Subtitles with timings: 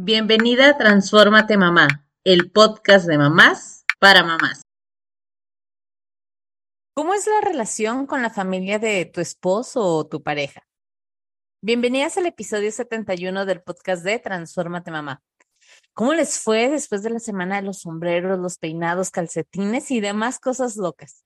[0.00, 4.62] Bienvenida a Transfórmate Mamá, el podcast de mamás para mamás.
[6.94, 10.62] ¿Cómo es la relación con la familia de tu esposo o tu pareja?
[11.64, 15.20] Bienvenidas al episodio 71 del podcast de Transfórmate Mamá.
[15.94, 20.38] ¿Cómo les fue después de la semana de los sombreros, los peinados, calcetines y demás
[20.38, 21.24] cosas locas?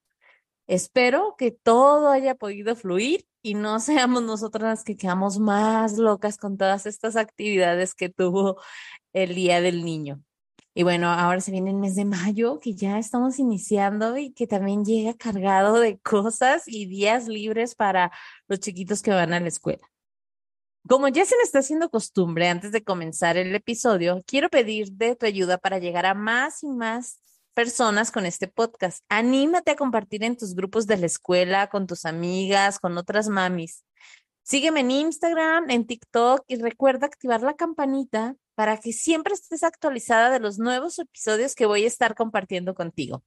[0.73, 6.39] Espero que todo haya podido fluir y no seamos nosotras las que quedamos más locas
[6.39, 8.59] con todas estas actividades que tuvo
[9.12, 10.22] el Día del Niño.
[10.72, 14.46] Y bueno, ahora se viene el mes de mayo, que ya estamos iniciando y que
[14.46, 18.11] también llega cargado de cosas y días libres para
[18.49, 19.86] los chiquitos que van a la escuela.
[20.89, 25.27] Como ya se me está haciendo costumbre antes de comenzar el episodio, quiero pedirte tu
[25.27, 27.21] ayuda para llegar a más y más
[27.52, 29.04] personas con este podcast.
[29.08, 33.84] Anímate a compartir en tus grupos de la escuela, con tus amigas, con otras mamis.
[34.42, 40.30] Sígueme en Instagram, en TikTok y recuerda activar la campanita para que siempre estés actualizada
[40.30, 43.22] de los nuevos episodios que voy a estar compartiendo contigo.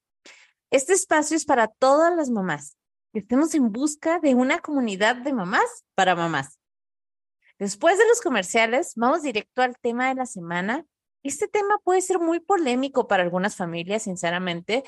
[0.72, 2.78] Este espacio es para todas las mamás,
[3.14, 6.60] que estemos en busca de una comunidad de mamás para mamás.
[7.58, 10.86] Después de los comerciales, vamos directo al tema de la semana
[11.30, 14.84] este tema puede ser muy polémico para algunas familias, sinceramente,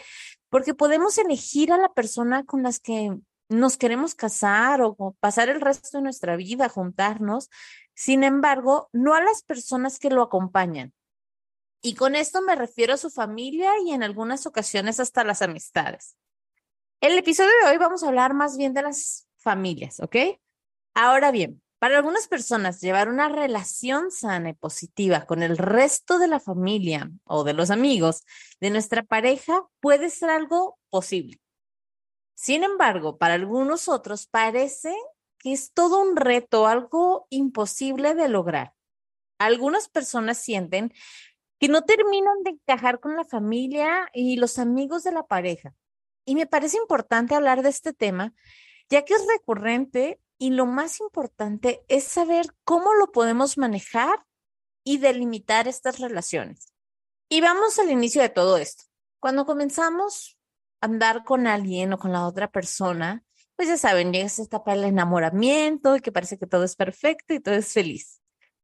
[0.50, 3.18] porque podemos elegir a la persona con las que
[3.50, 7.50] nos queremos casar o pasar el resto de nuestra vida, juntarnos,
[7.94, 10.94] sin embargo, no a las personas que lo acompañan.
[11.82, 16.18] Y con esto me refiero a su familia y en algunas ocasiones hasta las amistades.
[17.00, 20.16] El episodio de hoy vamos a hablar más bien de las familias, ¿ok?
[20.94, 26.28] Ahora bien, para algunas personas, llevar una relación sana y positiva con el resto de
[26.28, 28.24] la familia o de los amigos
[28.60, 31.40] de nuestra pareja puede ser algo posible.
[32.34, 34.96] Sin embargo, para algunos otros parece
[35.40, 38.74] que es todo un reto, algo imposible de lograr.
[39.38, 40.92] Algunas personas sienten
[41.60, 45.74] que no terminan de encajar con la familia y los amigos de la pareja.
[46.26, 48.34] Y me parece importante hablar de este tema,
[48.90, 54.26] ya que es recurrente y lo más importante es saber cómo lo podemos manejar
[54.84, 56.74] y delimitar estas relaciones.
[57.30, 58.86] Y vamos al inicio de todo esto.
[59.20, 60.38] Cuando comenzamos
[60.80, 63.24] a andar con alguien o con la otra persona,
[63.56, 67.34] pues ya saben, llega esta etapa del enamoramiento y que parece que todo es perfecto
[67.34, 68.17] y todo es feliz.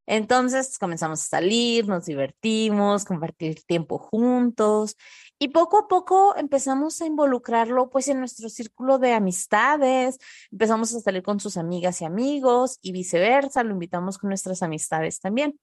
[0.06, 4.98] Entonces comenzamos a salir, nos divertimos, compartir tiempo juntos
[5.40, 10.18] y poco a poco empezamos a involucrarlo pues en nuestro círculo de amistades,
[10.52, 15.20] empezamos a salir con sus amigas y amigos y viceversa, lo invitamos con nuestras amistades
[15.20, 15.60] también.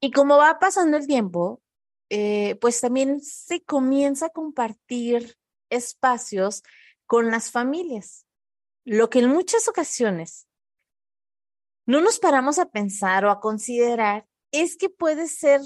[0.00, 1.62] Y como va pasando el tiempo,
[2.10, 5.36] eh, pues también se comienza a compartir
[5.70, 6.62] espacios
[7.06, 8.26] con las familias,
[8.84, 10.46] lo que en muchas ocasiones
[11.86, 15.60] no nos paramos a pensar o a considerar es que puede ser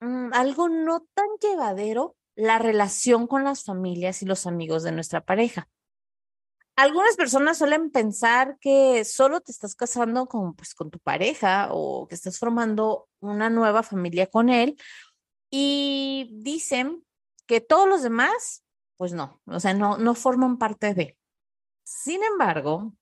[0.00, 5.24] mm, algo no tan llevadero la relación con las familias y los amigos de nuestra
[5.24, 5.68] pareja.
[6.76, 12.08] Algunas personas suelen pensar que solo te estás casando con, pues, con tu pareja o
[12.08, 14.76] que estás formando una nueva familia con él
[15.50, 17.04] y dicen
[17.46, 18.64] que todos los demás,
[18.96, 21.16] pues no, o sea, no, no forman parte de.
[21.84, 22.92] Sin embargo,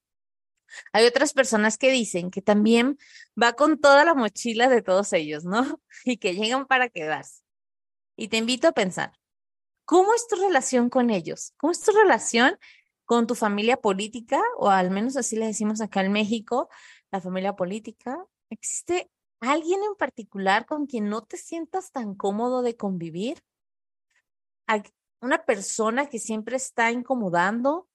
[0.93, 2.99] hay otras personas que dicen que también
[3.41, 5.81] va con toda la mochila de todos ellos, ¿no?
[6.05, 7.43] Y que llegan para quedarse.
[8.17, 9.13] Y te invito a pensar,
[9.85, 11.55] ¿cómo es tu relación con ellos?
[11.57, 12.59] ¿Cómo es tu relación
[13.05, 14.41] con tu familia política?
[14.59, 16.69] O al menos así le decimos acá en México,
[17.11, 18.25] la familia política.
[18.51, 19.11] ¿Existe
[19.41, 23.43] alguien en particular con quien no te sientas tan cómodo de convivir?
[25.21, 27.89] ¿Una persona que siempre está incomodando?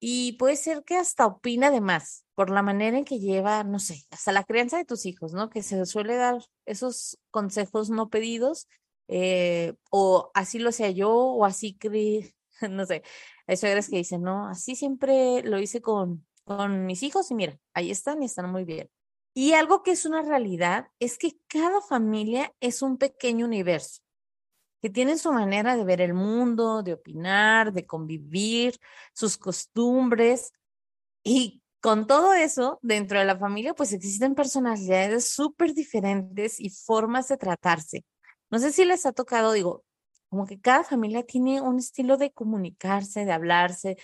[0.00, 3.80] Y puede ser que hasta opina de más por la manera en que lleva, no
[3.80, 5.50] sé, hasta la crianza de tus hijos, ¿no?
[5.50, 8.68] Que se suele dar esos consejos no pedidos,
[9.08, 12.32] eh, o así lo hacía yo, o así creí,
[12.70, 13.02] no sé.
[13.46, 17.58] Hay suegras que dicen, no, así siempre lo hice con, con mis hijos y mira,
[17.74, 18.88] ahí están y están muy bien.
[19.34, 24.02] Y algo que es una realidad es que cada familia es un pequeño universo
[24.80, 28.78] que tienen su manera de ver el mundo, de opinar, de convivir,
[29.12, 30.52] sus costumbres.
[31.22, 37.28] Y con todo eso, dentro de la familia, pues existen personalidades súper diferentes y formas
[37.28, 38.04] de tratarse.
[38.50, 39.84] No sé si les ha tocado, digo,
[40.28, 43.96] como que cada familia tiene un estilo de comunicarse, de hablarse.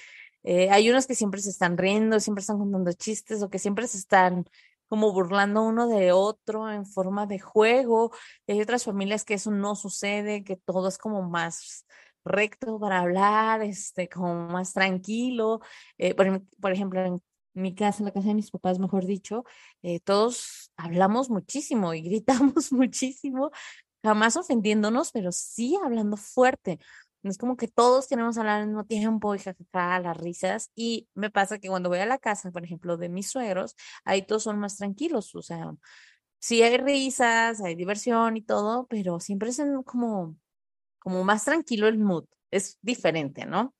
[0.43, 3.87] Eh, hay unos que siempre se están riendo, siempre están contando chistes o que siempre
[3.89, 4.45] se están
[4.89, 8.13] como burlando uno de otro en forma de juego.
[8.49, 11.87] hay otras familias que eso no sucede, que todo es como más
[12.25, 15.61] recto para hablar, este, como más tranquilo.
[15.99, 17.23] Eh, por, ejemplo, en
[17.55, 19.45] mi casa, la casa de mis papás, mejor dicho,
[19.83, 23.51] eh, todos hablamos muchísimo y gritamos muchísimo,
[24.03, 26.79] jamás ofendiéndonos, pero sí hablando fuerte.
[27.25, 30.71] Es como que todos queremos hablar al mismo tiempo y jajaja, las risas.
[30.75, 34.23] Y me pasa que cuando voy a la casa, por ejemplo, de mis suegros, ahí
[34.23, 35.35] todos son más tranquilos.
[35.35, 35.75] O sea,
[36.39, 40.37] sí hay risas, hay diversión y todo, pero siempre es como,
[40.99, 42.27] como más tranquilo el mood.
[42.51, 43.75] Es diferente, ¿no?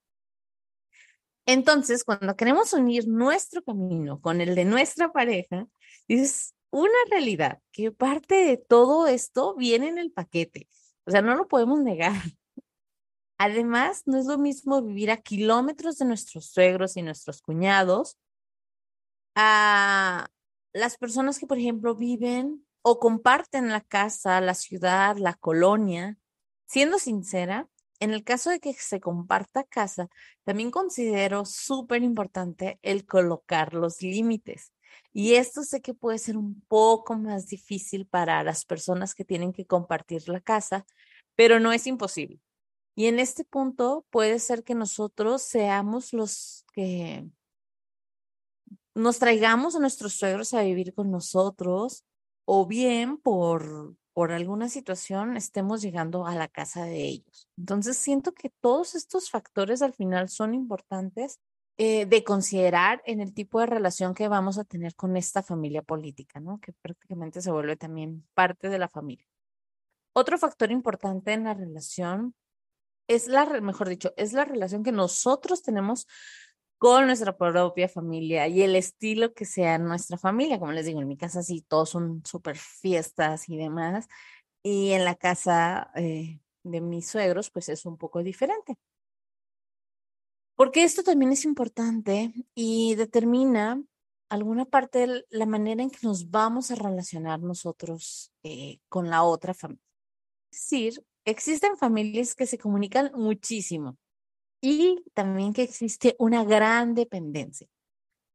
[1.47, 5.67] Entonces, cuando queremos unir nuestro camino con el de nuestra pareja,
[6.09, 10.69] es una realidad que parte de todo esto viene en el paquete.
[11.07, 12.15] O sea, no lo podemos negar.
[13.45, 18.17] Además, no es lo mismo vivir a kilómetros de nuestros suegros y nuestros cuñados
[19.35, 20.29] a
[20.73, 26.17] las personas que, por ejemplo, viven o comparten la casa, la ciudad, la colonia.
[26.65, 27.69] Siendo sincera,
[28.01, 30.09] en el caso de que se comparta casa,
[30.45, 34.73] también considero súper importante el colocar los límites.
[35.13, 39.53] Y esto sé que puede ser un poco más difícil para las personas que tienen
[39.53, 40.87] que compartir la casa,
[41.35, 42.41] pero no es imposible.
[42.95, 47.29] Y en este punto puede ser que nosotros seamos los que
[48.95, 52.05] nos traigamos a nuestros suegros a vivir con nosotros
[52.45, 57.49] o bien por, por alguna situación estemos llegando a la casa de ellos.
[57.57, 61.41] Entonces siento que todos estos factores al final son importantes
[61.77, 65.83] eh, de considerar en el tipo de relación que vamos a tener con esta familia
[65.83, 66.61] política, ¿no?
[66.61, 69.27] Que prácticamente se vuelve también parte de la familia.
[70.13, 72.37] Otro factor importante en la relación
[73.09, 76.07] es la, mejor dicho, es la relación que nosotros tenemos
[76.79, 80.59] con nuestra propia familia y el estilo que sea nuestra familia.
[80.59, 84.07] Como les digo, en mi casa sí, todos son súper fiestas y demás.
[84.63, 88.77] Y en la casa eh, de mis suegros, pues es un poco diferente.
[90.57, 93.83] Porque esto también es importante y determina
[94.29, 99.23] alguna parte de la manera en que nos vamos a relacionar nosotros eh, con la
[99.23, 99.83] otra familia.
[100.53, 103.97] Es decir, existen familias que se comunican muchísimo
[104.61, 107.69] y también que existe una gran dependencia.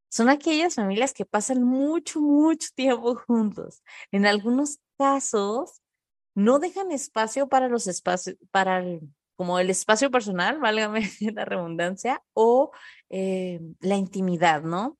[0.09, 3.83] Son aquellas familias que pasan mucho, mucho tiempo juntos.
[4.11, 5.81] En algunos casos,
[6.35, 8.83] no dejan espacio para los espacios, para
[9.35, 11.01] como el espacio personal, válgame
[11.33, 12.71] la redundancia, o
[13.09, 14.97] eh, la intimidad, ¿no?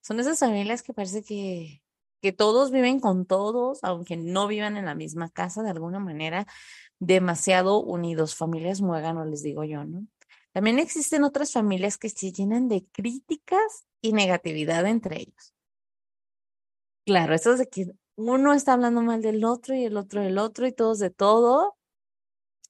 [0.00, 1.82] Son esas familias que parece que,
[2.22, 6.46] que todos viven con todos, aunque no vivan en la misma casa de alguna manera,
[7.00, 10.06] demasiado unidos, familias muéganos, les digo yo, ¿no?
[10.52, 15.54] También existen otras familias que se llenan de críticas y negatividad entre ellos.
[17.04, 20.38] Claro, eso es de que uno está hablando mal del otro y el otro del
[20.38, 21.76] otro y todos de todo,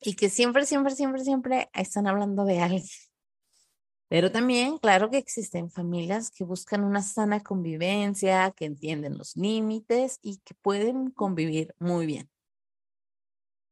[0.00, 2.84] y que siempre, siempre, siempre, siempre están hablando de alguien.
[4.08, 10.18] Pero también, claro que existen familias que buscan una sana convivencia, que entienden los límites
[10.22, 12.28] y que pueden convivir muy bien.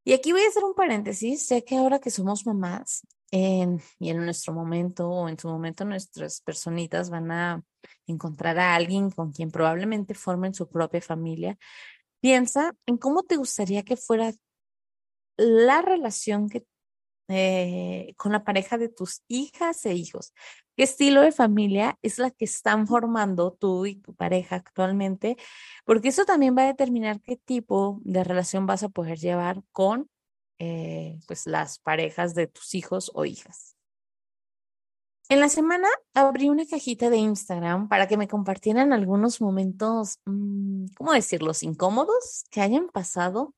[0.08, 4.24] Y aquí voy a hacer un paréntesis, ya que ahora que somos mamás y en
[4.24, 7.62] nuestro momento o en su momento nuestras personitas van a
[8.06, 11.58] encontrar a alguien con quien probablemente formen su propia familia,
[12.20, 14.32] piensa en cómo te gustaría que fuera
[15.36, 16.64] la relación que
[17.28, 20.32] eh, con la pareja de tus hijas e hijos.
[20.76, 25.36] ¿Qué estilo de familia es la que están formando tú y tu pareja actualmente?
[25.84, 30.08] Porque eso también va a determinar qué tipo de relación vas a poder llevar con
[30.58, 33.76] eh, pues las parejas de tus hijos o hijas.
[35.28, 40.86] En la semana abrí una cajita de Instagram para que me compartieran algunos momentos, mm,
[40.96, 43.54] ¿cómo decirlos?, incómodos que hayan pasado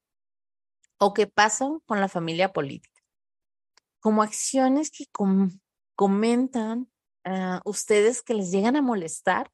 [0.98, 2.99] o que pasan con la familia política
[4.00, 5.04] como acciones que
[5.94, 6.88] comentan
[7.24, 9.50] a ustedes que les llegan a molestar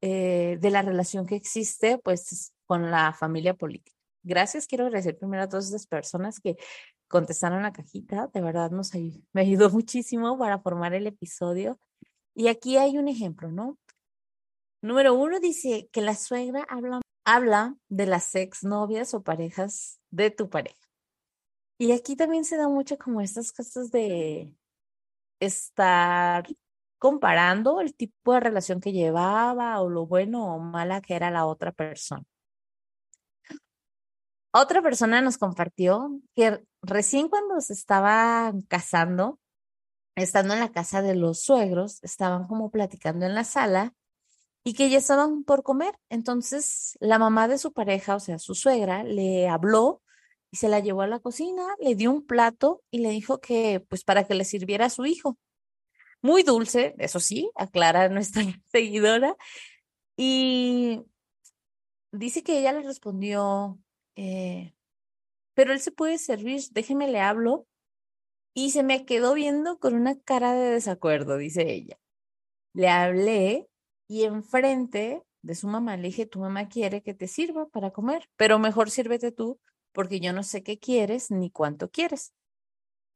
[0.00, 3.96] eh, de la relación que existe pues con la familia política.
[4.22, 6.56] Gracias, quiero agradecer primero a todas esas personas que
[7.08, 11.80] contestaron la cajita, de verdad nos me ayudó muchísimo para formar el episodio.
[12.34, 13.78] Y aquí hay un ejemplo, ¿no?
[14.80, 20.48] Número uno dice que la suegra habla, habla de las exnovias o parejas de tu
[20.48, 20.87] pareja.
[21.78, 24.52] Y aquí también se da mucho como estas cosas de
[25.38, 26.44] estar
[26.98, 31.46] comparando el tipo de relación que llevaba o lo bueno o mala que era la
[31.46, 32.24] otra persona.
[34.52, 39.38] Otra persona nos compartió que recién cuando se estaban casando,
[40.16, 43.94] estando en la casa de los suegros, estaban como platicando en la sala
[44.64, 45.94] y que ya estaban por comer.
[46.08, 50.02] Entonces la mamá de su pareja, o sea, su suegra, le habló
[50.50, 53.80] y se la llevó a la cocina, le dio un plato y le dijo que
[53.88, 55.38] pues para que le sirviera a su hijo.
[56.22, 59.36] muy dulce, eso sí, aclara nuestra seguidora.
[60.16, 61.02] Y
[62.12, 63.78] dice que ella le respondió,
[64.16, 64.74] eh,
[65.54, 67.66] pero él se puede servir, déjeme le hablo.
[68.54, 71.98] Y se me quedó viendo con una cara de desacuerdo, dice ella.
[72.74, 73.68] Le hablé
[74.08, 78.28] y enfrente de su mamá le dije, tu mamá quiere que te sirva para comer,
[78.36, 79.60] pero mejor sírvete tú
[79.92, 82.32] porque yo no sé qué quieres ni cuánto quieres.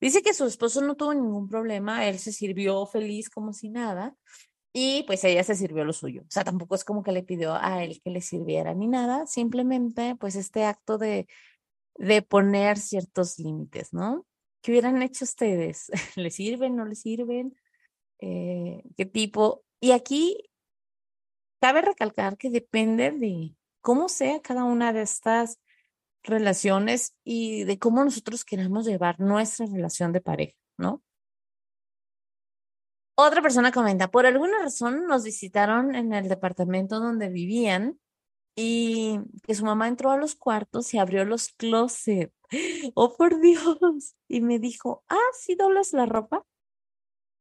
[0.00, 4.16] Dice que su esposo no tuvo ningún problema, él se sirvió feliz como si nada
[4.72, 6.22] y pues ella se sirvió lo suyo.
[6.22, 9.26] O sea, tampoco es como que le pidió a él que le sirviera ni nada,
[9.26, 11.28] simplemente pues este acto de,
[11.96, 14.26] de poner ciertos límites, ¿no?
[14.62, 15.90] ¿Qué hubieran hecho ustedes?
[16.16, 17.56] ¿Le sirven, no le sirven?
[18.20, 19.64] Eh, ¿Qué tipo?
[19.80, 20.50] Y aquí
[21.60, 25.60] cabe recalcar que depende de cómo sea cada una de estas
[26.22, 31.02] relaciones y de cómo nosotros queramos llevar nuestra relación de pareja, ¿no?
[33.14, 38.00] Otra persona comenta, por alguna razón nos visitaron en el departamento donde vivían
[38.56, 42.32] y que su mamá entró a los cuartos y abrió los closets.
[42.94, 44.14] Oh, por Dios.
[44.28, 46.44] Y me dijo, ah, ¿sí doblas la ropa?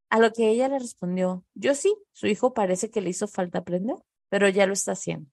[0.09, 3.59] A lo que ella le respondió, yo sí, su hijo parece que le hizo falta
[3.59, 3.95] aprender,
[4.29, 5.29] pero ya lo está haciendo.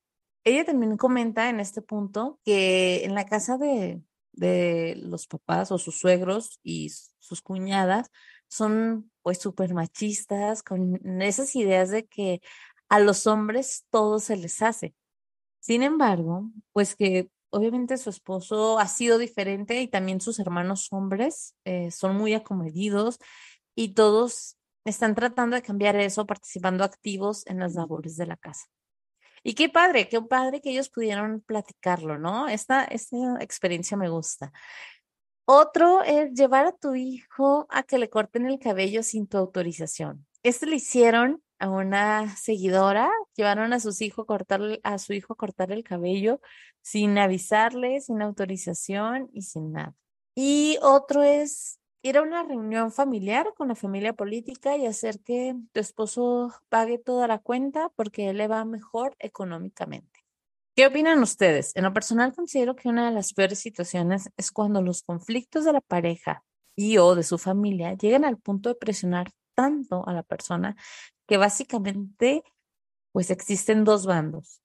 [0.49, 4.03] Ella también comenta en este punto que en la casa de,
[4.33, 8.11] de los papás o sus suegros y sus cuñadas
[8.49, 12.41] son pues súper machistas, con esas ideas de que
[12.89, 14.95] a los hombres todo se les hace.
[15.61, 21.55] Sin embargo, pues que obviamente su esposo ha sido diferente y también sus hermanos hombres
[21.65, 23.19] eh, son muy acomedidos
[23.75, 28.67] y todos están tratando de cambiar eso, participando activos en las labores de la casa.
[29.43, 32.49] Y qué padre, qué padre que ellos pudieron platicarlo, ¿no?
[32.49, 34.53] Esta, esta experiencia me gusta.
[35.45, 40.27] Otro es llevar a tu hijo a que le corten el cabello sin tu autorización.
[40.43, 45.37] Esto lo hicieron a una seguidora, llevaron a sus hijos cortar, a su hijo a
[45.37, 46.41] cortar el cabello
[46.83, 49.95] sin avisarle, sin autorización y sin nada.
[50.35, 55.55] Y otro es ir a una reunión familiar con la familia política y hacer que
[55.73, 60.25] tu esposo pague toda la cuenta porque él le va mejor económicamente.
[60.77, 61.75] ¿Qué opinan ustedes?
[61.75, 65.73] En lo personal considero que una de las peores situaciones es cuando los conflictos de
[65.73, 66.45] la pareja
[66.77, 70.77] y o de su familia llegan al punto de presionar tanto a la persona
[71.27, 72.45] que básicamente
[73.11, 74.63] pues existen dos bandos.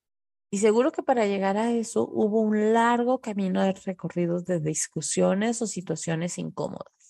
[0.51, 5.63] Y seguro que para llegar a eso hubo un largo camino de recorridos de discusiones
[5.63, 7.02] o situaciones incómodas.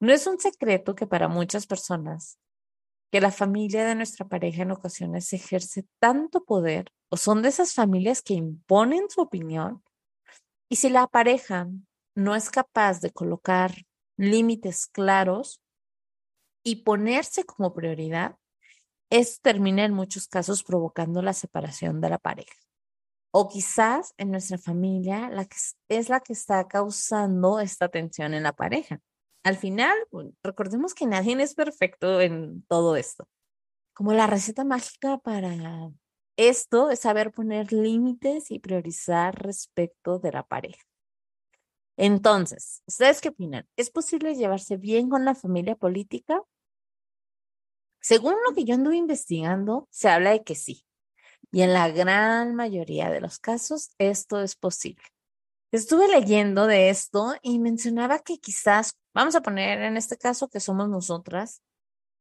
[0.00, 2.38] No es un secreto que para muchas personas
[3.14, 7.72] que la familia de nuestra pareja en ocasiones ejerce tanto poder o son de esas
[7.72, 9.84] familias que imponen su opinión.
[10.68, 11.68] Y si la pareja
[12.16, 13.72] no es capaz de colocar
[14.16, 15.60] límites claros
[16.64, 18.36] y ponerse como prioridad,
[19.10, 22.56] esto termina en muchos casos provocando la separación de la pareja.
[23.30, 25.56] O quizás en nuestra familia la que
[25.88, 29.00] es la que está causando esta tensión en la pareja
[29.44, 29.94] al final,
[30.42, 33.28] recordemos que nadie es perfecto en todo esto.
[33.92, 35.92] Como la receta mágica para
[36.36, 40.82] esto es saber poner límites y priorizar respecto de la pareja.
[41.96, 43.68] Entonces, ¿ustedes qué opinan?
[43.76, 46.42] ¿Es posible llevarse bien con la familia política?
[48.00, 50.84] Según lo que yo anduve investigando, se habla de que sí.
[51.52, 55.04] Y en la gran mayoría de los casos, esto es posible.
[55.74, 60.60] Estuve leyendo de esto y mencionaba que quizás, vamos a poner en este caso que
[60.60, 61.62] somos nosotras,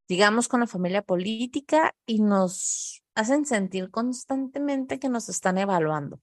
[0.07, 6.19] digamos con la familia política y nos hacen sentir constantemente que nos están evaluando,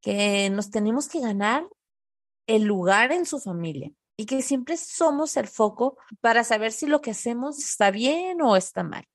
[0.00, 1.68] que nos tenemos que ganar
[2.48, 7.00] el lugar en su familia y que siempre somos el foco para saber si lo
[7.00, 9.06] que hacemos está bien o está mal.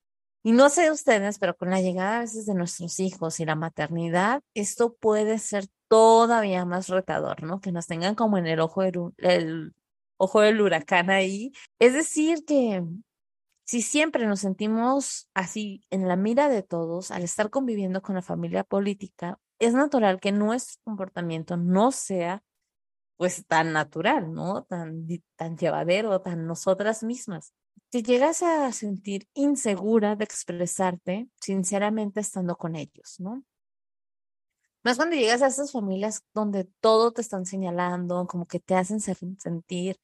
[0.45, 3.55] Y no sé ustedes, pero con la llegada a veces de nuestros hijos y la
[3.55, 7.59] maternidad, esto puede ser todavía más retador, ¿no?
[7.59, 9.73] Que nos tengan como en el ojo del, el
[10.17, 11.51] ojo del huracán ahí.
[11.79, 12.83] Es decir, que
[13.65, 18.21] si siempre nos sentimos así en la mira de todos, al estar conviviendo con la
[18.21, 22.43] familia política, es natural que nuestro comportamiento no sea
[23.17, 24.61] pues tan natural, ¿no?
[24.65, 27.51] Tan, tan llevadero, tan nosotras mismas.
[27.91, 33.43] Si llegas a sentir insegura de expresarte sinceramente estando con ellos, ¿no?
[34.83, 38.99] Más cuando llegas a esas familias donde todo te están señalando, como que te hacen
[38.99, 39.97] sentir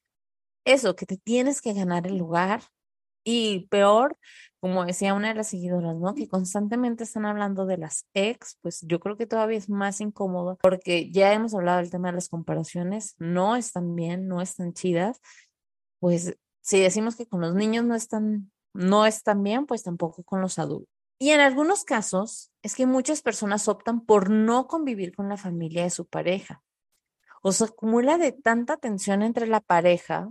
[0.66, 2.64] eso, que te tienes que ganar el lugar.
[3.24, 4.18] Y peor,
[4.60, 6.16] como decía una de las seguidoras, ¿no?
[6.16, 10.58] Que constantemente están hablando de las ex, pues yo creo que todavía es más incómodo
[10.62, 15.22] porque ya hemos hablado del tema de las comparaciones, no están bien, no están chidas.
[16.00, 20.42] Pues si decimos que con los niños no están no están bien, pues tampoco con
[20.42, 20.90] los adultos.
[21.20, 25.84] Y en algunos casos es que muchas personas optan por no convivir con la familia
[25.84, 26.64] de su pareja.
[27.44, 30.30] O se acumula de tanta tensión entre la pareja,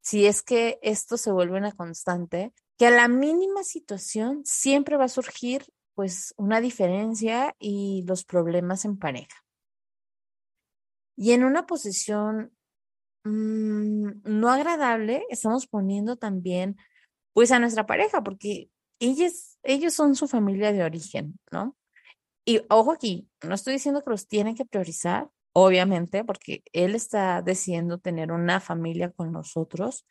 [0.00, 5.04] si es que esto se vuelve una constante, que a la mínima situación siempre va
[5.04, 9.44] a surgir pues una diferencia y los problemas en pareja.
[11.16, 12.56] Y en una posición
[13.24, 16.76] mm, no agradable, estamos poniendo también
[17.32, 21.76] pues a nuestra pareja, porque ellos, ellos son su familia de origen, ¿no?
[22.44, 27.42] Y ojo aquí, no estoy diciendo que los tienen que priorizar, obviamente, porque él está
[27.42, 30.06] decidiendo tener una familia con nosotros,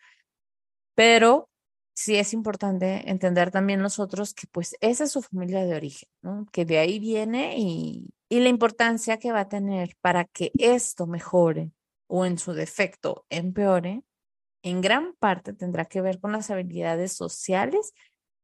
[0.96, 1.50] pero
[1.94, 6.48] sí es importante entender también nosotros que pues esa es su familia de origen, ¿no?
[6.52, 11.08] Que de ahí viene y, y la importancia que va a tener para que esto
[11.08, 11.72] mejore
[12.10, 14.02] o en su defecto empeore,
[14.64, 17.94] en gran parte tendrá que ver con las habilidades sociales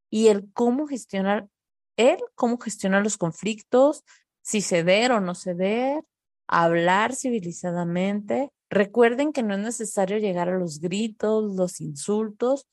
[0.09, 1.49] y el cómo gestionar,
[1.97, 4.03] él, cómo gestiona los conflictos,
[4.41, 6.03] si ceder o no ceder,
[6.47, 8.51] hablar civilizadamente.
[8.69, 12.67] Recuerden que no es necesario llegar a los gritos, los insultos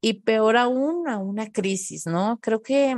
[0.00, 2.38] y peor aún a una crisis, ¿no?
[2.40, 2.96] Creo que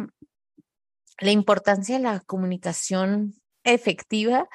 [1.19, 4.49] la importancia de la comunicación efectiva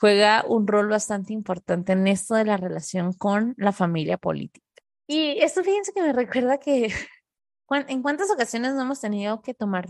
[0.00, 4.64] juega un rol bastante importante en esto de la relación con la familia política.
[5.06, 6.92] Y esto fíjense que me recuerda que
[7.88, 9.88] en cuántas ocasiones no hemos tenido que tomar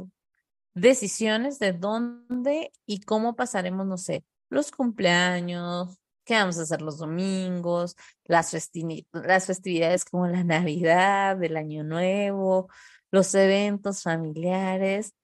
[0.75, 6.99] decisiones de dónde y cómo pasaremos, no sé, los cumpleaños, qué vamos a hacer los
[6.99, 8.55] domingos, las,
[9.13, 12.69] las festividades como la Navidad, el Año Nuevo,
[13.11, 15.15] los eventos familiares.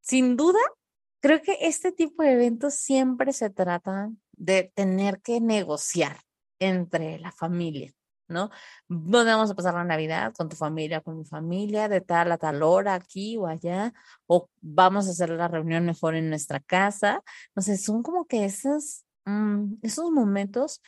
[0.00, 0.60] Sin duda,
[1.20, 6.18] creo que este tipo de eventos siempre se tratan de tener que negociar
[6.58, 7.92] entre la familia.
[8.28, 8.50] ¿no?
[8.88, 10.34] ¿Dónde vamos a pasar la Navidad?
[10.36, 13.92] ¿Con tu familia, con mi familia, de tal a tal hora, aquí o allá?
[14.26, 17.22] ¿O vamos a hacer la reunión mejor en nuestra casa?
[17.56, 20.82] No sé, son como que esos, mm, esos momentos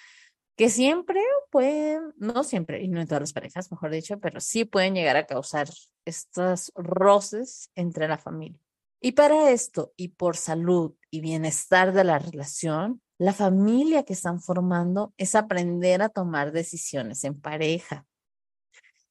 [0.57, 4.67] que siempre pueden, no siempre, y no en todas las parejas, mejor dicho, pero sí
[4.67, 5.69] pueden llegar a causar
[6.05, 8.61] estos roces entre la familia.
[9.03, 14.41] Y para esto, y por salud y bienestar de la relación, la familia que están
[14.41, 18.07] formando es aprender a tomar decisiones en pareja.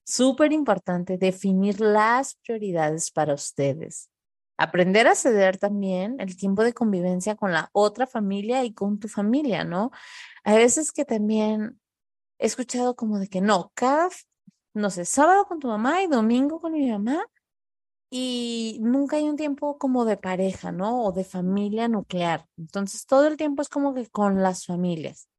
[0.06, 4.12] Súper importante definir las prioridades para ustedes.
[4.58, 9.08] Aprender a ceder también el tiempo de convivencia con la otra familia y con tu
[9.08, 9.90] familia, ¿no?
[10.44, 11.80] Hay veces que también
[12.38, 14.10] he escuchado como de que no, cada,
[14.74, 17.26] no sé, sábado con tu mamá y domingo con mi mamá
[18.10, 21.04] y nunca hay un tiempo como de pareja, ¿no?
[21.04, 22.48] O de familia nuclear.
[22.58, 25.30] Entonces, todo el tiempo es como que con las familias.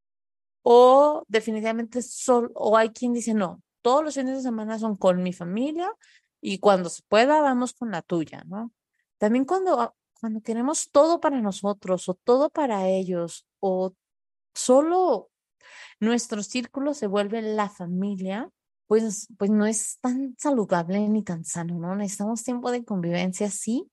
[0.62, 5.22] O definitivamente solo, o hay quien dice, no, todos los fines de semana son con
[5.22, 5.92] mi familia
[6.40, 8.72] y cuando se pueda vamos con la tuya, ¿no?
[9.18, 13.94] También cuando, cuando queremos todo para nosotros o todo para ellos o
[14.54, 15.30] solo
[15.98, 18.50] nuestro círculo se vuelve la familia,
[18.90, 21.94] pues, pues no es tan saludable ni tan sano, ¿no?
[21.94, 23.88] Necesitamos tiempo de convivencia, sí,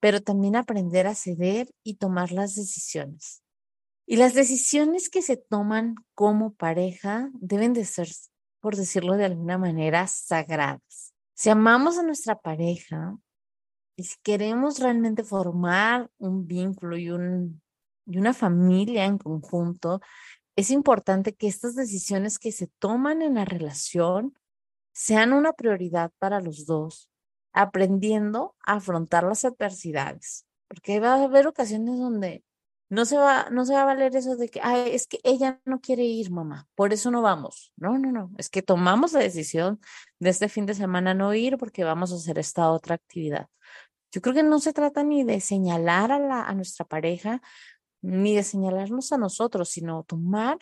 [0.00, 3.42] pero también aprender a ceder y tomar las decisiones.
[4.06, 8.08] Y las decisiones que se toman como pareja deben de ser,
[8.60, 11.12] por decirlo de alguna manera, sagradas.
[11.34, 13.18] Si amamos a nuestra pareja
[13.94, 17.60] y si queremos realmente formar un vínculo y, un,
[18.06, 20.00] y una familia en conjunto,
[20.56, 24.34] es importante que estas decisiones que se toman en la relación
[24.92, 27.10] sean una prioridad para los dos,
[27.52, 32.44] aprendiendo a afrontar las adversidades, porque va a haber ocasiones donde
[32.90, 35.60] no se va, no se va a valer eso de que, Ay, es que ella
[35.64, 37.72] no quiere ir, mamá, por eso no vamos.
[37.76, 39.80] No, no, no, es que tomamos la decisión
[40.18, 43.48] de este fin de semana no ir porque vamos a hacer esta otra actividad.
[44.12, 47.40] Yo creo que no se trata ni de señalar a, la, a nuestra pareja,
[48.02, 50.58] ni de señalarnos a nosotros, sino tomar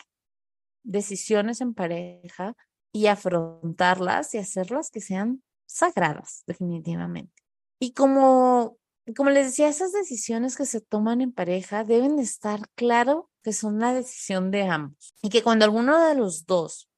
[0.82, 2.56] decisiones en pareja
[2.92, 7.42] y afrontarlas y hacerlas que sean sagradas, definitivamente.
[7.78, 8.78] Y como,
[9.16, 13.78] como les decía, esas decisiones que se toman en pareja deben estar claro que son
[13.78, 16.90] la decisión de ambos y que cuando alguno de los dos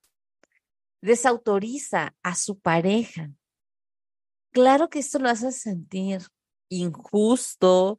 [1.03, 3.31] desautoriza a su pareja,
[4.53, 6.23] claro que esto lo hace sentir
[6.69, 7.99] injusto,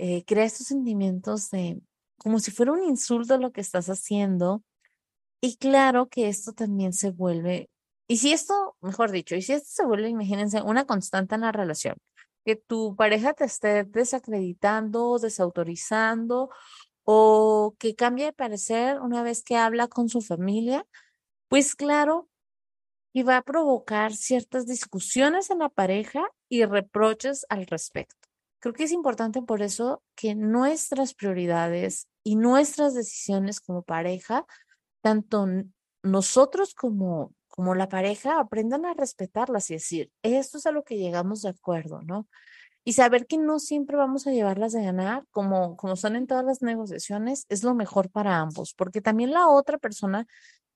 [0.00, 1.80] eh, crea estos sentimientos de
[2.18, 4.62] como si fuera un insulto lo que estás haciendo.
[5.42, 7.70] Y claro que esto también se vuelve,
[8.10, 11.52] y si esto, mejor dicho, y si esto se vuelve, imagínense, una constante en la
[11.52, 11.96] relación,
[12.44, 16.50] que tu pareja te esté desacreditando, desautorizando
[17.04, 20.84] o que cambie de parecer una vez que habla con su familia,
[21.48, 22.28] pues claro
[23.12, 28.19] y va a provocar ciertas discusiones en la pareja y reproches al respecto.
[28.60, 34.46] Creo que es importante por eso que nuestras prioridades y nuestras decisiones como pareja,
[35.00, 35.46] tanto
[36.02, 40.98] nosotros como, como la pareja, aprendan a respetarlas y decir, esto es a lo que
[40.98, 42.28] llegamos de acuerdo, ¿no?
[42.84, 46.44] Y saber que no siempre vamos a llevarlas a ganar, como, como son en todas
[46.44, 50.26] las negociaciones, es lo mejor para ambos, porque también la otra persona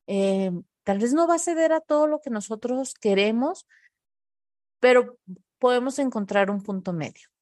[0.06, 0.52] eh,
[0.84, 3.66] tal vez no va a ceder a todo lo que nosotros queremos,
[4.80, 5.18] pero
[5.58, 7.33] podemos encontrar un punto medio.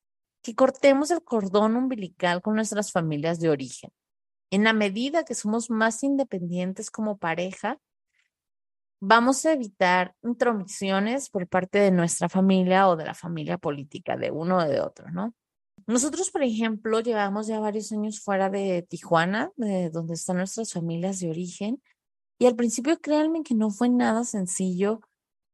[0.43, 3.91] Que cortemos el cordón umbilical con nuestras familias de origen.
[4.51, 7.79] En la medida que somos más independientes como pareja,
[9.01, 14.31] vamos a evitar intromisiones por parte de nuestra familia o de la familia política, de
[14.31, 15.35] uno o de otro, ¿no?
[15.87, 21.19] Nosotros, por ejemplo, llevamos ya varios años fuera de Tijuana, de donde están nuestras familias
[21.19, 21.83] de origen,
[22.39, 25.01] y al principio créanme que no fue nada sencillo.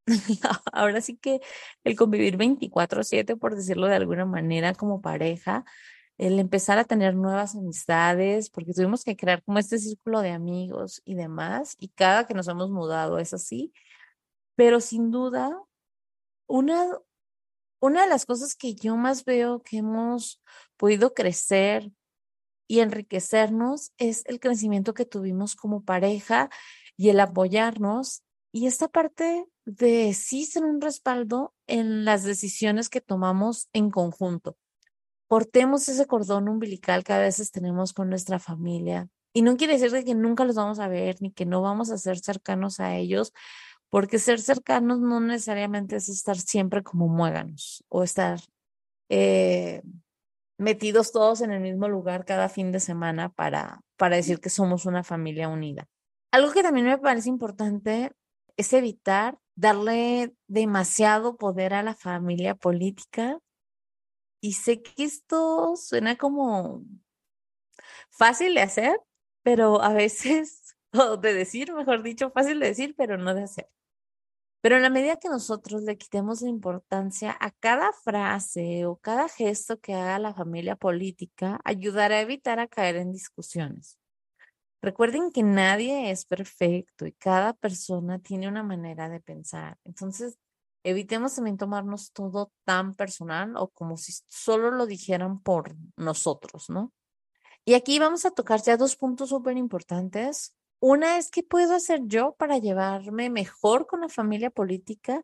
[0.72, 1.40] Ahora sí que
[1.84, 5.64] el convivir 24/7, por decirlo de alguna manera, como pareja,
[6.18, 11.00] el empezar a tener nuevas amistades, porque tuvimos que crear como este círculo de amigos
[11.04, 13.72] y demás, y cada que nos hemos mudado es así,
[14.56, 15.62] pero sin duda,
[16.48, 16.98] una,
[17.80, 20.42] una de las cosas que yo más veo que hemos
[20.76, 21.92] podido crecer
[22.66, 26.50] y enriquecernos es el crecimiento que tuvimos como pareja
[26.96, 33.00] y el apoyarnos y esta parte de sí ser un respaldo en las decisiones que
[33.00, 34.56] tomamos en conjunto
[35.28, 39.08] cortemos ese cordón umbilical que a veces tenemos con nuestra familia.
[39.32, 41.98] Y no quiere decir que nunca los vamos a ver ni que no vamos a
[41.98, 43.32] ser cercanos a ellos,
[43.90, 48.40] porque ser cercanos no necesariamente es estar siempre como muéganos o estar
[49.10, 49.82] eh,
[50.56, 54.86] metidos todos en el mismo lugar cada fin de semana para, para decir que somos
[54.86, 55.86] una familia unida.
[56.32, 58.12] Algo que también me parece importante
[58.58, 63.38] es evitar darle demasiado poder a la familia política
[64.40, 66.84] y sé que esto suena como
[68.10, 69.00] fácil de hacer,
[69.42, 73.70] pero a veces, o de decir, mejor dicho, fácil de decir, pero no de hacer.
[74.60, 79.28] Pero en la medida que nosotros le quitemos la importancia a cada frase o cada
[79.28, 83.98] gesto que haga la familia política, ayudará a evitar a caer en discusiones.
[84.80, 89.76] Recuerden que nadie es perfecto y cada persona tiene una manera de pensar.
[89.84, 90.38] Entonces,
[90.84, 96.92] evitemos también tomarnos todo tan personal o como si solo lo dijeran por nosotros, ¿no?
[97.64, 100.54] Y aquí vamos a tocar ya dos puntos súper importantes.
[100.80, 105.22] Una es qué puedo hacer yo para llevarme mejor con la familia política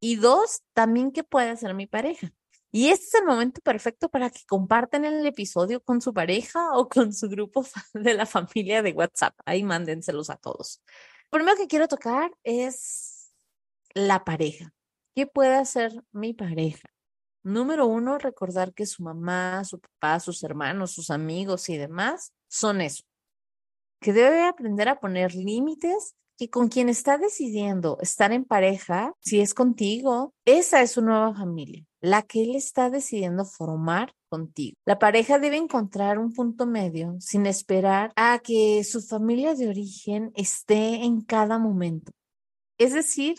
[0.00, 2.32] y dos, también qué puede hacer mi pareja.
[2.72, 6.88] Y este es el momento perfecto para que compartan el episodio con su pareja o
[6.88, 9.34] con su grupo de la familia de WhatsApp.
[9.44, 10.82] Ahí mándenselos a todos.
[11.32, 13.32] Lo primero que quiero tocar es
[13.94, 14.72] la pareja.
[15.14, 16.88] ¿Qué puede hacer mi pareja?
[17.42, 22.80] Número uno, recordar que su mamá, su papá, sus hermanos, sus amigos y demás son
[22.80, 23.04] eso.
[24.00, 29.40] Que debe aprender a poner límites que con quien está decidiendo estar en pareja, si
[29.40, 34.76] es contigo, esa es su nueva familia, la que él está decidiendo formar contigo.
[34.84, 40.30] La pareja debe encontrar un punto medio sin esperar a que su familia de origen
[40.36, 42.12] esté en cada momento.
[42.78, 43.34] Es decir,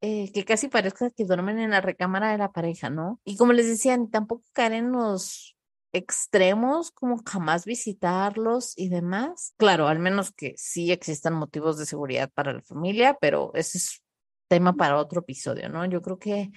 [0.00, 3.20] eh, que casi parezca que duermen en la recámara de la pareja, ¿no?
[3.24, 5.56] Y como les decía, tampoco caer en los
[5.92, 9.52] extremos, como jamás visitarlos y demás.
[9.58, 14.02] Claro, al menos que sí existan motivos de seguridad para la familia, pero ese es
[14.48, 15.84] tema para otro episodio, ¿no?
[15.84, 16.50] Yo creo que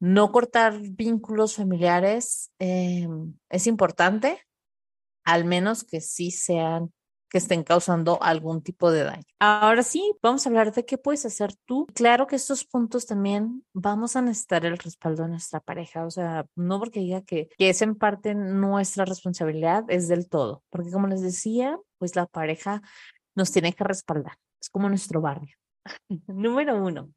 [0.00, 3.06] no cortar vínculos familiares eh,
[3.50, 4.40] es importante,
[5.24, 6.92] al menos que sí sean
[7.30, 9.22] que estén causando algún tipo de daño.
[9.38, 11.86] Ahora sí, vamos a hablar de qué puedes hacer tú.
[11.94, 16.44] Claro que estos puntos también vamos a necesitar el respaldo de nuestra pareja, o sea,
[16.56, 21.06] no porque diga que, que es en parte nuestra responsabilidad, es del todo, porque como
[21.06, 22.82] les decía, pues la pareja
[23.36, 25.54] nos tiene que respaldar, es como nuestro barrio.
[26.26, 27.10] Número uno,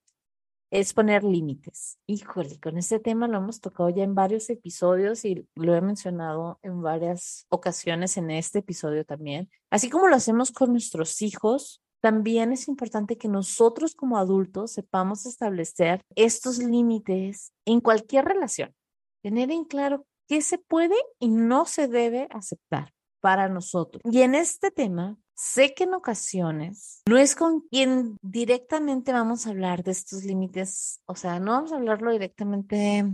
[0.74, 2.00] es poner límites.
[2.08, 6.60] Híjole, con este tema lo hemos tocado ya en varios episodios y lo he mencionado
[6.64, 9.52] en varias ocasiones en este episodio también.
[9.70, 15.28] Así como lo hacemos con nuestros hijos, también es importante que nosotros como adultos sepamos
[15.28, 18.74] establecer estos límites en cualquier relación.
[19.22, 24.02] Tener en claro qué se puede y no se debe aceptar para nosotros.
[24.12, 29.50] Y en este tema Sé que en ocasiones no es con quien directamente vamos a
[29.50, 33.06] hablar de estos límites, o sea, no vamos a hablarlo directamente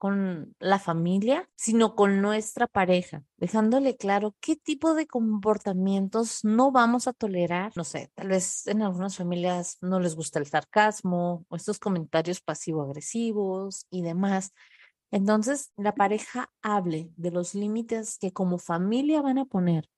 [0.00, 7.06] con la familia, sino con nuestra pareja, dejándole claro qué tipo de comportamientos no vamos
[7.06, 7.70] a tolerar.
[7.76, 12.40] No sé, tal vez en algunas familias no les gusta el sarcasmo o estos comentarios
[12.40, 14.54] pasivo-agresivos y demás.
[15.10, 19.88] Entonces, la pareja hable de los límites que como familia van a poner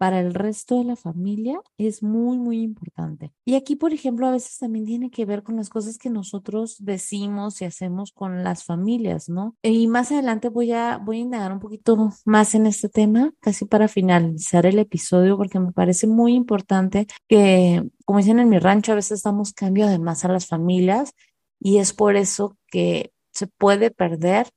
[0.00, 3.34] para el resto de la familia es muy, muy importante.
[3.44, 6.76] Y aquí, por ejemplo, a veces también tiene que ver con las cosas que nosotros
[6.78, 9.56] decimos y hacemos con las familias, ¿no?
[9.62, 13.66] Y más adelante voy a, voy a indagar un poquito más en este tema, casi
[13.66, 18.92] para finalizar el episodio, porque me parece muy importante que, como dicen en mi rancho,
[18.92, 21.12] a veces damos cambio además a las familias
[21.58, 24.48] y es por eso que se puede perder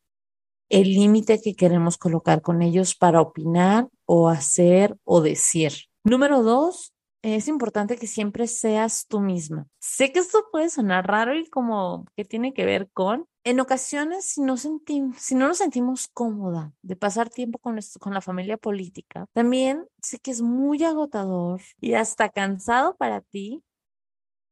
[0.69, 5.73] el límite que queremos colocar con ellos para opinar o hacer o decir.
[6.03, 9.65] Número dos, es importante que siempre seas tú misma.
[9.79, 14.25] Sé que esto puede sonar raro y como que tiene que ver con, en ocasiones,
[14.25, 18.57] si no, sentimos, si no nos sentimos cómoda de pasar tiempo con, con la familia
[18.57, 23.63] política, también sé que es muy agotador y hasta cansado para ti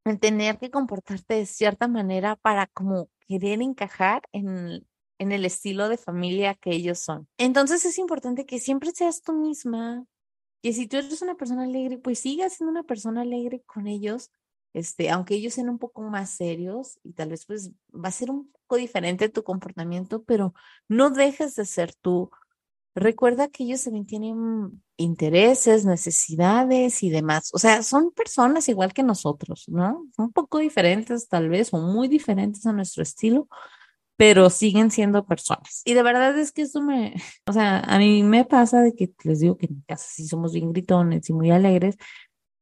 [0.06, 4.88] el tener que comportarte de cierta manera para como querer encajar en
[5.22, 7.28] en el estilo de familia que ellos son.
[7.38, 10.04] Entonces es importante que siempre seas tú misma,
[10.64, 14.32] que si tú eres una persona alegre, pues sigas siendo una persona alegre con ellos,
[14.74, 18.32] este, aunque ellos sean un poco más serios y tal vez pues va a ser
[18.32, 20.56] un poco diferente tu comportamiento, pero
[20.88, 22.32] no dejes de ser tú.
[22.96, 27.52] Recuerda que ellos también tienen intereses, necesidades y demás.
[27.54, 30.08] O sea, son personas igual que nosotros, ¿no?
[30.18, 33.48] Un poco diferentes tal vez o muy diferentes a nuestro estilo,
[34.22, 35.82] pero siguen siendo personas.
[35.84, 37.16] Y de verdad es que esto me,
[37.48, 40.28] o sea, a mí me pasa de que les digo que en mi casa sí
[40.28, 41.98] somos bien gritones y muy alegres,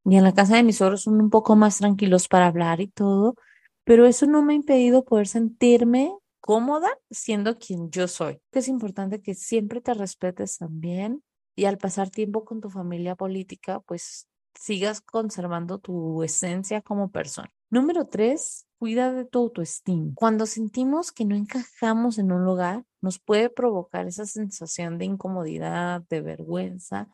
[0.06, 2.88] y en la casa de mis otros son un poco más tranquilos para hablar y
[2.88, 3.36] todo,
[3.84, 8.39] pero eso no me ha impedido poder sentirme cómoda siendo quien yo soy.
[8.54, 11.26] Es importante que siempre te respetes también
[11.58, 17.52] y al pasar tiempo con tu familia política, pues sigas conservando tu esencia como persona.
[17.69, 20.13] Número tres, cuida de tu autoestima.
[20.15, 26.02] Cuando sentimos que no encajamos en un lugar, nos puede provocar esa sensación de incomodidad,
[26.10, 27.10] de vergüenza.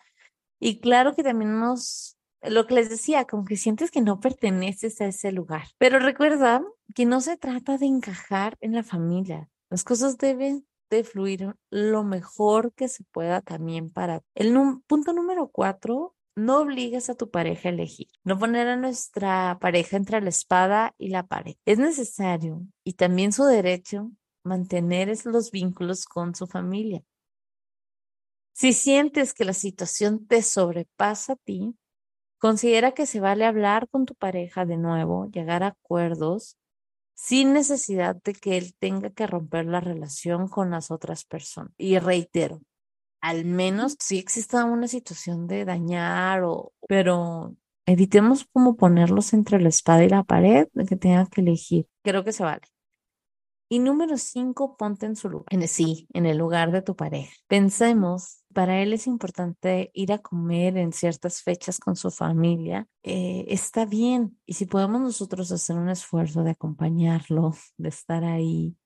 [0.60, 5.02] Y claro que también nos, lo que les decía, como que sientes que no perteneces
[5.02, 5.64] a ese lugar.
[5.78, 9.50] Pero recuerda que no se trata de encajar en la familia.
[9.70, 14.22] Las cosas deben de fluir lo mejor que se pueda también para.
[14.36, 14.54] El
[14.88, 19.98] punto número cuatro no obligues a tu pareja a elegir, no poner a nuestra pareja
[19.98, 21.56] entre la espada y la pared.
[21.66, 24.12] Es necesario y también su derecho
[24.44, 27.02] mantener los vínculos con su familia.
[28.54, 31.76] Si sientes que la situación te sobrepasa a ti,
[32.38, 36.58] considera que se vale hablar con tu pareja de nuevo, llegar a acuerdos
[37.16, 41.72] sin necesidad de que él tenga que romper la relación con las otras personas.
[41.78, 42.62] Y reitero,
[43.26, 47.56] al menos si exista una situación de dañar o, pero
[47.88, 51.88] evitemos como ponerlos entre la espada y la pared, de que tengan que elegir.
[52.04, 52.62] Creo que se vale.
[53.68, 57.34] Y número cinco, ponte en su lugar, en sí, en el lugar de tu pareja.
[57.48, 62.88] Pensemos, para él es importante ir a comer en ciertas fechas con su familia.
[63.02, 64.38] Eh, está bien.
[64.46, 68.78] Y si podemos nosotros hacer un esfuerzo de acompañarlo, de estar ahí,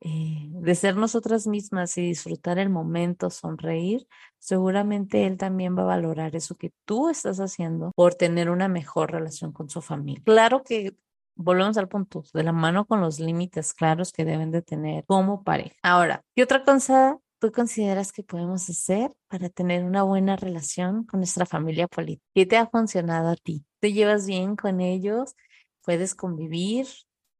[0.00, 4.06] eh, de ser nosotras mismas y disfrutar el momento, sonreír,
[4.38, 9.12] seguramente él también va a valorar eso que tú estás haciendo por tener una mejor
[9.12, 10.22] relación con su familia.
[10.24, 10.96] Claro que
[11.34, 15.42] volvemos al punto, de la mano con los límites claros que deben de tener como
[15.44, 15.76] pareja.
[15.82, 21.20] Ahora, ¿qué otra cosa tú consideras que podemos hacer para tener una buena relación con
[21.20, 22.26] nuestra familia política?
[22.34, 23.64] ¿Qué te ha funcionado a ti?
[23.80, 25.34] ¿Te llevas bien con ellos?
[25.82, 26.86] ¿Puedes convivir?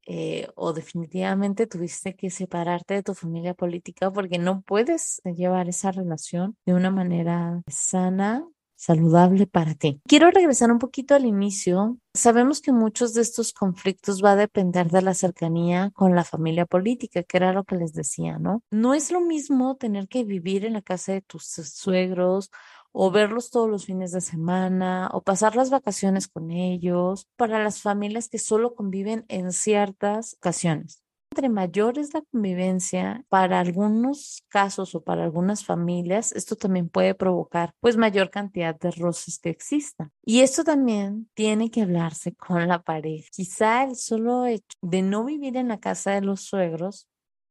[0.08, 5.90] Eh, o definitivamente tuviste que separarte de tu familia política porque no puedes llevar esa
[5.90, 10.00] relación de una manera sana, saludable para ti.
[10.06, 11.98] Quiero regresar un poquito al inicio.
[12.14, 16.66] Sabemos que muchos de estos conflictos va a depender de la cercanía con la familia
[16.66, 18.62] política, que era lo que les decía, ¿no?
[18.70, 22.50] No es lo mismo tener que vivir en la casa de tus suegros
[22.98, 27.82] o verlos todos los fines de semana o pasar las vacaciones con ellos, para las
[27.82, 31.02] familias que solo conviven en ciertas ocasiones.
[31.30, 37.14] Entre mayor es la convivencia, para algunos casos o para algunas familias, esto también puede
[37.14, 40.10] provocar pues mayor cantidad de roces que existan.
[40.24, 43.28] Y esto también tiene que hablarse con la pareja.
[43.30, 47.06] Quizá el solo hecho de no vivir en la casa de los suegros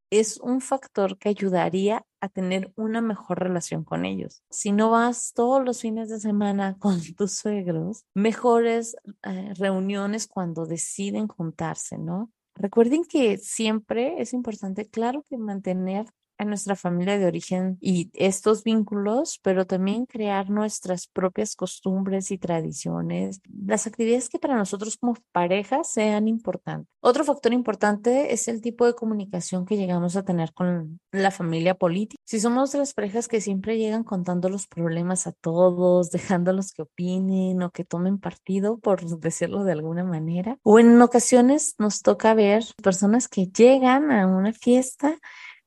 [0.10, 4.44] es un factor que ayudaría a tener una mejor relación con ellos.
[4.50, 10.66] Si no vas todos los fines de semana con tus suegros, mejores eh, reuniones cuando
[10.66, 12.32] deciden juntarse, ¿no?
[12.56, 16.06] Recuerden que siempre es importante, claro que mantener
[16.38, 22.38] a nuestra familia de origen y estos vínculos, pero también crear nuestras propias costumbres y
[22.38, 26.94] tradiciones, las actividades que para nosotros como pareja sean importantes.
[27.02, 31.76] Otro factor importante es el tipo de comunicación que llegamos a tener con la familia
[31.76, 32.20] política.
[32.26, 36.82] Si somos de las parejas que siempre llegan contando los problemas a todos, dejándolos que
[36.82, 42.34] opinen o que tomen partido, por decirlo de alguna manera, o en ocasiones nos toca
[42.34, 45.20] ver personas que llegan a una fiesta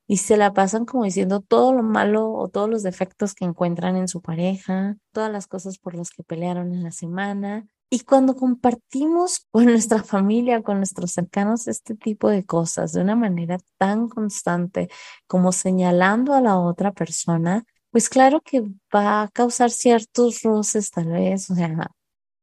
[0.09, 3.95] y se la pasan como diciendo todo lo malo o todos los defectos que encuentran
[3.95, 7.67] en su pareja, todas las cosas por las que pelearon en la semana.
[7.91, 13.15] Y cuando compartimos con nuestra familia, con nuestros cercanos, este tipo de cosas de una
[13.15, 14.89] manera tan constante
[15.27, 21.09] como señalando a la otra persona, pues claro que va a causar ciertos roces tal
[21.09, 21.91] vez, o sea,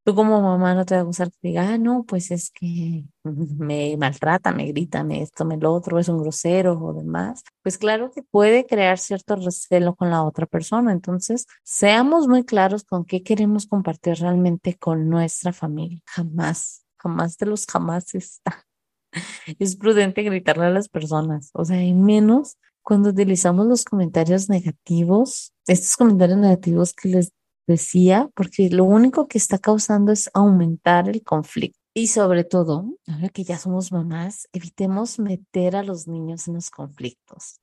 [0.06, 3.06] Tú como mamá no te va a gustar que diga, ah, no, pues es que
[3.24, 7.42] me maltrata, me grita, me esto, me lo otro, es un grosero o demás.
[7.64, 10.92] Pues claro que puede crear cierto recelo con la otra persona.
[10.92, 16.00] Entonces, seamos muy claros con qué queremos compartir realmente con nuestra familia.
[16.06, 18.64] Jamás, jamás de los jamás está.
[19.58, 25.52] Es prudente gritarle a las personas, o sea, y menos cuando utilizamos los comentarios negativos,
[25.66, 27.32] estos comentarios negativos que les
[27.66, 31.78] decía, porque lo único que está causando es aumentar el conflicto.
[31.94, 36.70] Y sobre todo, ahora que ya somos mamás, evitemos meter a los niños en los
[36.70, 37.60] conflictos.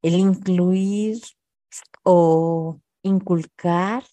[0.00, 1.20] El incluir
[2.04, 4.04] o inculcar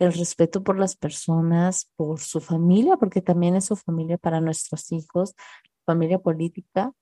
[0.00, 4.90] el respeto por las personas, por su familia, porque también es su familia para nuestros
[4.92, 5.34] hijos,
[5.84, 6.92] familia política,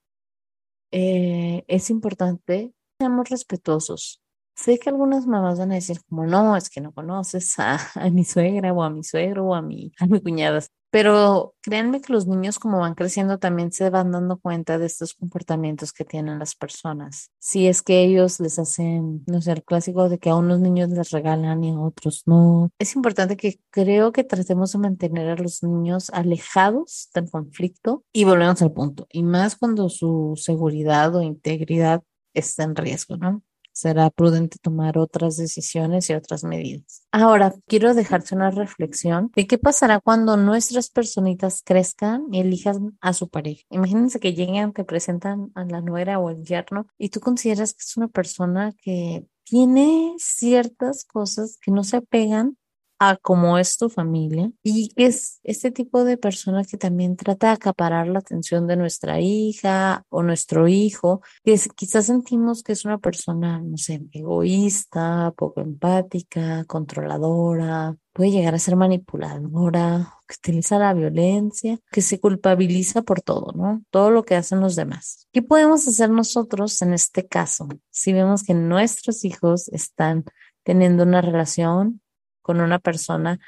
[0.90, 2.72] eh, es importante.
[2.98, 4.20] Seamos respetuosos,
[4.58, 7.78] Sé que algunas mamás van a decir como, no, es que no conoces a,
[8.10, 10.60] mi suegra o a mi suegro o a mi, a mi cuñada.
[10.90, 15.14] Pero créanme que los niños como van creciendo también se van dando cuenta de estos
[15.14, 17.30] comportamientos que tienen las personas.
[17.38, 20.88] Si es que ellos les hacen, no sé, el clásico de que a unos niños
[20.88, 22.70] les regalan y a otros no.
[22.80, 28.24] Es importante que creo que tratemos de mantener a los niños alejados del conflicto y
[28.24, 29.06] volvemos al punto.
[29.12, 32.02] Y más cuando su seguridad o integridad
[32.34, 33.42] está en riesgo, ¿no?
[33.78, 37.06] Será prudente tomar otras decisiones y otras medidas.
[37.12, 43.12] Ahora, quiero dejarte una reflexión de qué pasará cuando nuestras personitas crezcan y elijan a
[43.12, 43.62] su pareja.
[43.70, 47.80] Imagínense que lleguen, te presentan a la nuera o el yerno y tú consideras que
[47.80, 52.56] es una persona que tiene ciertas cosas que no se apegan
[52.98, 57.52] a cómo es tu familia y es este tipo de persona que también trata de
[57.54, 62.98] acaparar la atención de nuestra hija o nuestro hijo, que quizás sentimos que es una
[62.98, 70.92] persona, no sé, egoísta, poco empática, controladora, puede llegar a ser manipuladora, que utiliza la
[70.92, 73.82] violencia, que se culpabiliza por todo, ¿no?
[73.90, 75.28] Todo lo que hacen los demás.
[75.32, 80.24] ¿Qué podemos hacer nosotros en este caso si vemos que nuestros hijos están
[80.64, 82.00] teniendo una relación
[82.48, 83.38] con una persona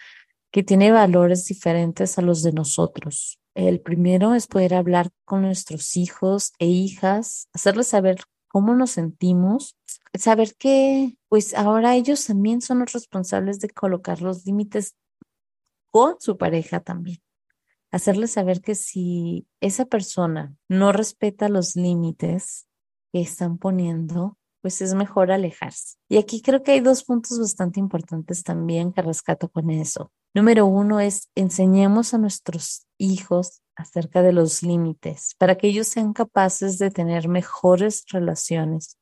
[0.53, 3.41] que tiene valores diferentes a los de nosotros.
[3.55, 9.79] El primero es poder hablar con nuestros hijos e hijas, hacerles saber cómo nos sentimos,
[10.13, 14.97] saber que pues ahora ellos también son los responsables de colocar los límites
[15.91, 17.23] con su pareja también.
[17.91, 22.69] Hacerles saber que si esa persona no respeta los límites
[23.15, 25.97] que están poniendo, pues es mejor alejarse.
[26.09, 30.13] Y aquí creo que hay dos puntos bastante importantes también que rescato con eso.
[30.35, 36.13] Número uno es enseñemos a nuestros hijos acerca de los límites para que ellos sean
[36.13, 38.99] capaces de tener mejores relaciones.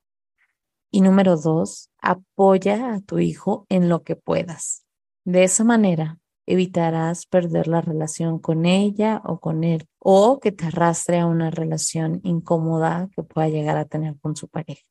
[0.91, 4.85] Y número dos, apoya a tu hijo en lo que puedas.
[5.25, 10.65] De esa manera evitarás perder la relación con ella o con él o que te
[10.65, 14.83] arrastre a una relación incómoda que pueda llegar a tener con su pareja.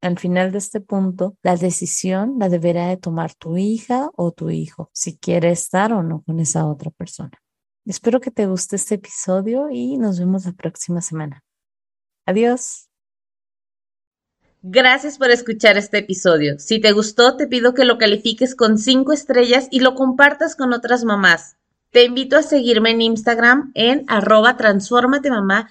[0.00, 4.50] Al final de este punto, la decisión la deberá de tomar tu hija o tu
[4.50, 7.32] hijo, si quiere estar o no con esa otra persona.
[7.84, 11.42] Espero que te guste este episodio y nos vemos la próxima semana.
[12.26, 12.88] Adiós.
[14.62, 16.58] Gracias por escuchar este episodio.
[16.58, 20.72] Si te gustó, te pido que lo califiques con cinco estrellas y lo compartas con
[20.72, 21.56] otras mamás.
[21.90, 24.56] Te invito a seguirme en Instagram en arroba
[25.30, 25.70] mamá